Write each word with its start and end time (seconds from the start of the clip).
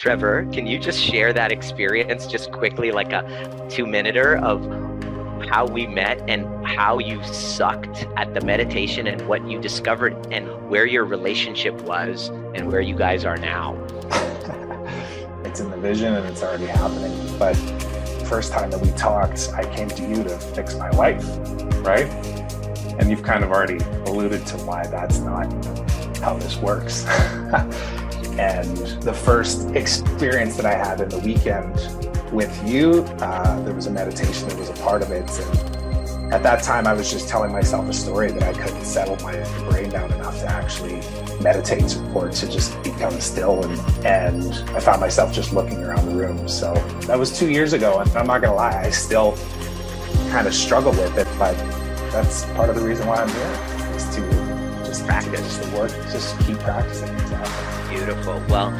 Trevor, 0.00 0.48
can 0.50 0.66
you 0.66 0.78
just 0.78 0.98
share 0.98 1.30
that 1.34 1.52
experience 1.52 2.26
just 2.26 2.52
quickly, 2.52 2.90
like 2.90 3.12
a 3.12 3.66
two 3.68 3.84
minuter 3.84 4.36
of 4.38 4.64
how 5.50 5.66
we 5.66 5.86
met 5.86 6.22
and 6.26 6.46
how 6.66 6.98
you 6.98 7.22
sucked 7.22 8.06
at 8.16 8.32
the 8.32 8.40
meditation 8.40 9.06
and 9.06 9.28
what 9.28 9.46
you 9.46 9.60
discovered 9.60 10.14
and 10.32 10.48
where 10.70 10.86
your 10.86 11.04
relationship 11.04 11.74
was 11.82 12.28
and 12.54 12.72
where 12.72 12.80
you 12.80 12.96
guys 12.96 13.26
are 13.26 13.36
now? 13.36 13.74
it's 15.44 15.60
in 15.60 15.70
the 15.70 15.76
vision 15.76 16.14
and 16.14 16.24
it's 16.24 16.42
already 16.42 16.64
happening. 16.64 17.12
But 17.38 17.54
first 18.26 18.52
time 18.52 18.70
that 18.70 18.80
we 18.80 18.90
talked, 18.92 19.50
I 19.52 19.64
came 19.76 19.90
to 19.90 20.08
you 20.08 20.24
to 20.24 20.38
fix 20.38 20.76
my 20.76 20.88
life, 20.92 21.26
right? 21.84 22.08
And 22.98 23.10
you've 23.10 23.22
kind 23.22 23.44
of 23.44 23.50
already 23.50 23.84
alluded 24.06 24.46
to 24.46 24.56
why 24.64 24.86
that's 24.86 25.18
not 25.18 25.52
how 26.20 26.38
this 26.38 26.56
works. 26.56 27.04
and 28.40 28.74
the 29.02 29.12
first 29.12 29.68
experience 29.72 30.56
that 30.56 30.64
I 30.64 30.72
had 30.72 31.02
in 31.02 31.10
the 31.10 31.18
weekend 31.18 31.74
with 32.32 32.50
you, 32.66 33.02
uh, 33.20 33.60
there 33.64 33.74
was 33.74 33.86
a 33.86 33.90
meditation 33.90 34.48
that 34.48 34.56
was 34.56 34.70
a 34.70 34.72
part 34.74 35.02
of 35.02 35.10
it. 35.10 35.28
And 35.28 36.32
at 36.32 36.42
that 36.42 36.62
time, 36.62 36.86
I 36.86 36.94
was 36.94 37.10
just 37.10 37.28
telling 37.28 37.52
myself 37.52 37.86
a 37.86 37.92
story 37.92 38.30
that 38.30 38.42
I 38.42 38.54
couldn't 38.54 38.84
settle 38.86 39.16
my 39.16 39.44
brain 39.68 39.90
down 39.90 40.10
enough 40.12 40.38
to 40.40 40.46
actually 40.46 41.02
meditate 41.42 41.94
or 42.14 42.30
to 42.30 42.50
just 42.50 42.82
become 42.82 43.20
still. 43.20 43.62
And, 43.62 44.06
and 44.06 44.70
I 44.70 44.80
found 44.80 45.02
myself 45.02 45.34
just 45.34 45.52
looking 45.52 45.84
around 45.84 46.06
the 46.06 46.14
room. 46.14 46.48
So 46.48 46.72
that 47.08 47.18
was 47.18 47.38
two 47.38 47.50
years 47.50 47.74
ago. 47.74 47.98
And 47.98 48.10
I'm 48.16 48.26
not 48.26 48.40
going 48.40 48.52
to 48.52 48.56
lie, 48.56 48.84
I 48.84 48.88
still 48.88 49.36
kind 50.30 50.46
of 50.46 50.54
struggle 50.54 50.92
with 50.92 51.18
it, 51.18 51.28
but 51.38 51.58
that's 52.10 52.46
part 52.54 52.70
of 52.70 52.76
the 52.76 52.82
reason 52.82 53.06
why 53.06 53.16
I'm 53.16 53.28
here 53.28 53.70
just 54.90 55.06
practice 55.06 55.56
the 55.58 55.76
work, 55.76 55.92
just 56.10 56.36
keep 56.40 56.58
practicing. 56.58 57.16
Beautiful. 57.88 58.42
Well, 58.48 58.72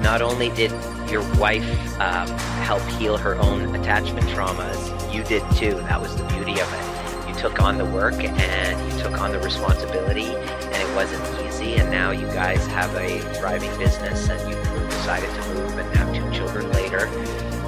not 0.00 0.22
only 0.22 0.50
did 0.50 0.70
your 1.10 1.22
wife 1.40 1.66
um, 2.00 2.28
help 2.62 2.82
heal 3.00 3.16
her 3.16 3.34
own 3.34 3.74
attachment 3.74 4.28
traumas, 4.28 4.78
you 5.12 5.24
did 5.24 5.42
too. 5.56 5.74
That 5.88 6.00
was 6.00 6.14
the 6.16 6.22
beauty 6.26 6.60
of 6.60 6.72
it. 6.72 7.28
You 7.28 7.34
took 7.34 7.60
on 7.60 7.78
the 7.78 7.84
work 7.84 8.14
and 8.14 8.92
you 8.92 8.98
took 9.00 9.20
on 9.20 9.32
the 9.32 9.40
responsibility, 9.40 10.26
and 10.26 10.76
it 10.76 10.94
wasn't 10.94 11.24
easy. 11.44 11.74
And 11.74 11.90
now 11.90 12.12
you 12.12 12.28
guys 12.28 12.64
have 12.68 12.94
a 12.94 13.18
thriving 13.34 13.76
business, 13.76 14.28
and 14.28 14.48
you 14.48 14.54
decided 14.88 15.30
to 15.30 15.48
move 15.54 15.78
and 15.78 15.96
have 15.96 16.14
two 16.14 16.30
children 16.30 16.70
later. 16.70 17.08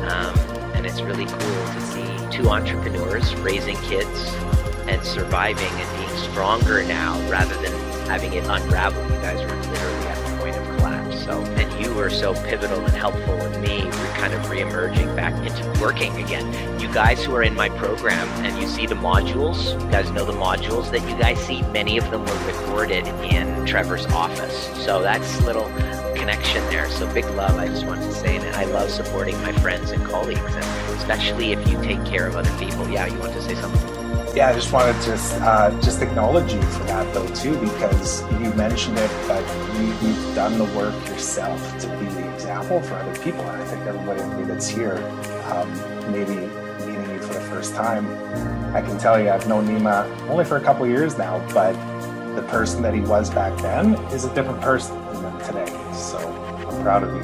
Um, 0.07 0.39
and 0.75 0.87
it's 0.87 1.01
really 1.01 1.27
cool 1.27 1.39
to 1.39 1.81
see 1.81 2.31
two 2.31 2.49
entrepreneurs 2.49 3.35
raising 3.37 3.77
kids 3.79 4.33
and 4.87 5.05
surviving 5.05 5.67
and 5.67 5.99
being 5.99 6.19
stronger 6.31 6.83
now 6.85 7.21
rather 7.31 7.55
than 7.57 7.88
having 8.09 8.33
it 8.33 8.45
unravel. 8.45 9.03
You 9.05 9.21
guys 9.21 9.41
are 9.43 9.55
literally 9.55 10.07
at 10.07 10.17
the 10.17 10.37
point 10.39 10.57
of 10.57 10.65
collapse. 10.77 11.23
So, 11.25 11.43
and 11.43 11.85
you 11.85 11.95
were 11.95 12.09
so 12.09 12.33
pivotal 12.45 12.83
and 12.83 12.95
helpful 12.95 13.35
in 13.35 13.61
me. 13.61 13.85
We're 13.85 14.15
kind 14.17 14.33
of 14.33 14.41
reemerging 14.47 15.15
back 15.15 15.35
into 15.47 15.81
working 15.81 16.17
again. 16.17 16.81
You 16.81 16.91
guys 16.93 17.23
who 17.23 17.35
are 17.35 17.43
in 17.43 17.55
my 17.55 17.69
program 17.69 18.27
and 18.47 18.59
you 18.59 18.67
see 18.67 18.87
the 18.87 18.95
modules, 18.95 19.79
you 19.79 19.91
guys 19.91 20.11
know 20.11 20.25
the 20.25 20.33
modules 20.33 20.91
that 20.91 21.07
you 21.09 21.17
guys 21.19 21.39
see. 21.39 21.61
Many 21.63 21.99
of 21.99 22.11
them 22.11 22.25
were 22.25 22.47
recorded 22.47 23.07
in 23.31 23.67
Trevor's 23.67 24.07
office. 24.07 24.71
So 24.87 25.03
that's 25.03 25.43
little 25.43 25.69
connection 26.15 26.65
there. 26.71 26.89
So 26.89 27.13
big 27.13 27.27
love, 27.37 27.59
I 27.59 27.69
just 27.69 27.85
wanted 27.85 28.05
to 28.05 28.15
say, 28.15 28.37
and 28.37 28.57
I 28.57 28.65
love 28.65 28.91
supporting 28.91 29.37
my 29.43 29.53
friends 29.53 29.91
and 29.91 30.03
colleagues, 30.05 30.41
and 30.41 30.65
especially 30.99 31.53
if 31.53 31.69
you 31.69 31.77
take 31.83 32.03
care 32.07 32.27
of 32.27 32.37
other 32.37 32.59
people. 32.59 32.89
Yeah, 32.89 33.07
you 33.07 33.19
want 33.19 33.35
to 33.35 33.43
say 33.43 33.55
something? 33.55 33.98
Yeah, 34.35 34.51
I 34.51 34.53
just 34.53 34.73
wanted 34.73 35.01
to 35.03 35.15
uh, 35.15 35.83
just 35.83 36.01
acknowledge 36.01 36.53
you 36.53 36.63
for 36.63 36.85
that 36.85 37.13
though 37.13 37.27
too, 37.35 37.59
because 37.59 38.23
you 38.41 38.53
mentioned 38.55 38.99
it, 38.99 39.11
but 39.27 39.43
you, 39.77 39.91
have 39.91 40.35
done 40.35 40.59
the 40.59 40.65
work 40.77 40.95
yourself 41.09 41.61
to 41.81 41.89
be 41.99 42.07
the 42.07 42.35
example 42.35 42.81
for 42.81 42.95
other 42.95 43.21
people. 43.21 43.41
And 43.41 43.63
I 43.63 43.65
think 43.65 43.83
everybody 43.87 44.45
that's 44.45 44.69
here, 44.69 44.97
um, 45.47 45.73
maybe 46.13 46.37
meeting 46.87 47.11
you 47.11 47.21
for 47.21 47.35
the 47.35 47.47
first 47.51 47.75
time, 47.75 48.07
I 48.75 48.81
can 48.81 48.99
tell 48.99 49.21
you 49.21 49.31
I've 49.31 49.49
known 49.49 49.67
Nima 49.67 50.07
only 50.29 50.45
for 50.45 50.57
a 50.57 50.61
couple 50.61 50.87
years 50.87 51.19
now, 51.19 51.45
but 51.53 51.73
the 52.37 52.43
person 52.43 52.81
that 52.83 52.95
he 52.95 53.01
was 53.01 53.31
back 53.31 53.61
then 53.61 53.95
is 54.13 54.25
a 54.25 54.33
different 54.35 54.61
person 54.61 54.97
than 55.15 55.39
today. 55.41 55.93
So 55.93 56.19
I'm 56.69 56.83
proud 56.83 57.03
of 57.03 57.15
you. 57.15 57.23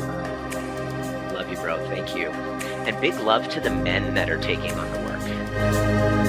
Love 1.36 1.48
you, 1.48 1.56
bro. 1.59 1.78
Thank 1.88 2.16
you. 2.16 2.30
And 2.86 3.00
big 3.00 3.14
love 3.20 3.48
to 3.50 3.60
the 3.60 3.70
men 3.70 4.14
that 4.14 4.28
are 4.28 4.38
taking 4.38 4.72
on 4.72 4.91
the 4.91 4.98
work. 4.98 6.23